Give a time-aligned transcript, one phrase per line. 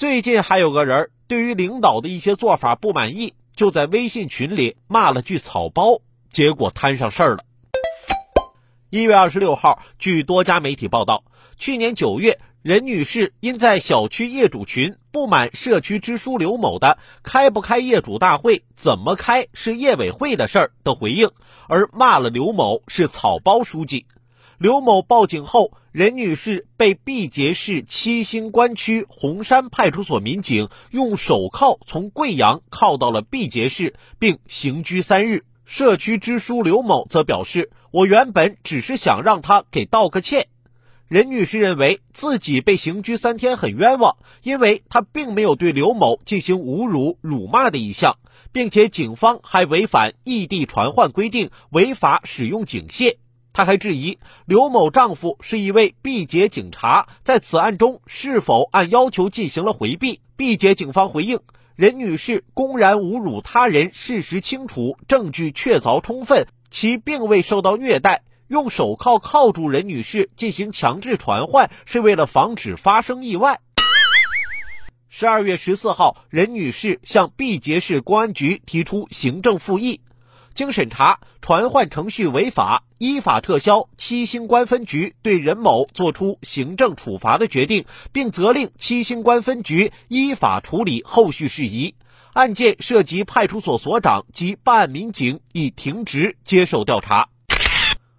[0.00, 6.00] 最近还有个人对于领导的一些做法不满意，就在微信群里骂了句“草包”，
[6.32, 7.44] 结果摊上事儿了。
[8.88, 11.24] 一月二十六号，据多家媒体报道，
[11.58, 21.30] 去年九月，任女士因在小区业主群不满社区支书刘某的“开不开业主大会，怎么开是业委会的事儿”的回应，
[21.68, 24.06] 而骂了刘某是“草包书记”。
[24.56, 35.44] 刘某报警后，任女士被毕节市七星关区红山派出所民警用手铐从贵阳铐到了毕节市，并刑拘三日。
[35.64, 40.46] 社区支书刘某则表示：“我原本只是想让他给道个歉。”
[41.08, 48.18] 任女士认为自己被刑拘三天很冤枉，因为她并没有对刘某进行侮辱、辱骂的意向，
[48.52, 53.16] 并且警方还违反异地传唤规定，违法使用警械。
[53.52, 60.20] 他还质疑刘某丈夫是一位毕节警察，在此案中是否按要求进行了回避？
[60.36, 61.40] 毕节警方回应：
[61.74, 68.22] 任女士公然侮辱他人，事实清楚，证据确凿充分，其并未受到虐待。
[68.46, 73.60] 用手铐铐住任女士进行强制传唤，是为了防止发生意外。
[75.08, 80.00] 十二月十四号，任女士向毕节市公安局提出行政复议。
[80.54, 91.94] 经审查，传唤程序违法，依法撤销七星关分局对任某作出行政处罚的决定，并责令七星关分局依法处理后续事宜。
[92.32, 97.28] 案件涉及派出所所长及办案民警已停职接受调查。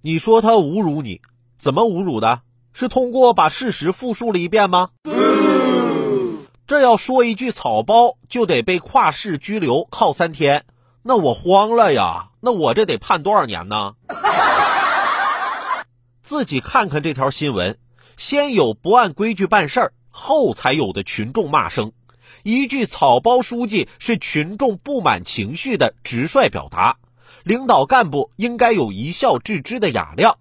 [0.00, 1.20] 你说他侮辱你，
[1.56, 2.40] 怎么侮辱的？
[2.72, 4.88] 是通过把事实复述了一遍吗？
[6.66, 10.64] 这要说一句草包，就得被跨市拘留靠三天。
[11.04, 12.28] 那我慌了呀！
[12.40, 13.94] 那我这得判多少年呢？
[16.22, 17.78] 自己看看这条新闻，
[18.16, 21.92] 先有不按规矩办事儿，后才有的群众骂声。
[22.44, 26.96] 一句“草包书记”是群众不满情绪的直率表达。
[27.42, 30.38] 领导干部应该有一笑置之的雅量。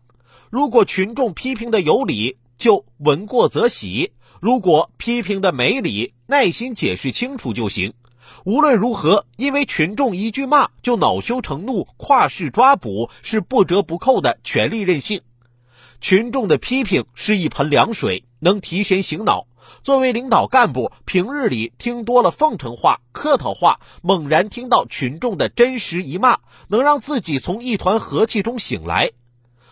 [0.51, 7.94] 如果群众批评的有理，就闻过则喜；如果批评的没理，耐心解释清楚就行。
[8.43, 15.21] 无论如何，因为群众一句骂就恼羞成怒、跨市抓捕，是不折不扣的权力任性。
[15.99, 19.47] 群众的批评是一盆凉水，能提神醒脑。
[19.83, 29.11] 作为领导干部，平日里听多了奉承话、客套话，猛然听到群众的真实一骂，能让自己从一团和气中醒来。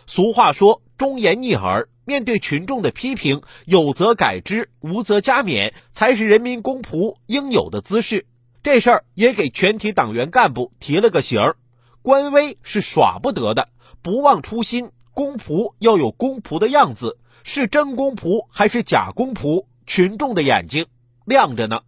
[0.06, 8.26] 俗话说：“忠言逆耳。”面对群众的批评，有则改之，无则加勉，才是人民公仆应有的姿势。
[8.62, 11.56] 这事儿也给全体党员干部提了个醒儿：
[12.02, 13.68] 官威是耍不得的，
[14.02, 14.90] 不忘初心。
[15.12, 20.86] 公仆要有公仆的样子，是真公仆还是假公仆，群众的眼睛
[21.24, 21.82] 亮着呢。